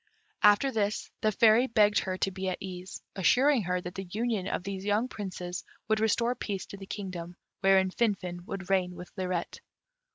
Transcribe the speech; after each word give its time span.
After 0.41 0.71
this 0.71 1.11
the 1.21 1.31
Fairy 1.31 1.67
begged 1.67 1.99
her 1.99 2.17
to 2.17 2.31
be 2.31 2.49
at 2.49 2.57
ease, 2.59 3.03
assuring 3.15 3.61
her 3.65 3.79
that 3.81 3.93
the 3.93 4.05
union 4.09 4.47
of 4.47 4.63
these 4.63 4.83
young 4.83 5.07
Princes 5.07 5.63
would 5.87 5.99
restore 5.99 6.33
peace 6.33 6.65
to 6.65 6.77
the 6.77 6.87
kingdom, 6.87 7.35
wherein 7.59 7.91
Finfin 7.91 8.43
would 8.47 8.67
reign 8.71 8.95
with 8.95 9.11
Lirette. 9.15 9.59